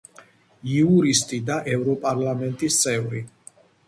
იურისტი 0.77 1.37
და 1.49 1.57
ევროპარლამენტის 1.73 2.79
წევრი. 2.87 3.23